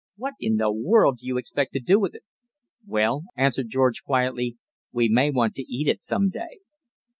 "What 0.15 0.33
in 0.39 0.55
the 0.55 0.71
world 0.71 1.19
do 1.19 1.27
you 1.27 1.37
expect 1.37 1.73
to 1.73 1.79
do 1.79 1.99
with 1.99 2.15
it? 2.15 2.23
"Well," 2.87 3.25
answered 3.37 3.69
George 3.69 4.01
quietly, 4.03 4.57
"we 4.91 5.07
may 5.09 5.29
want 5.29 5.53
to 5.57 5.71
eat 5.71 5.87
it 5.87 6.01
some 6.01 6.29
day." 6.31 6.61